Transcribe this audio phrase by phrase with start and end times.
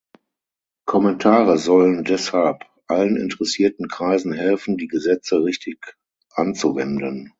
[0.87, 5.95] Kommentare sollen deshalb allen interessierten Kreisen helfen, die Gesetze richtig
[6.33, 7.29] anzuwenden.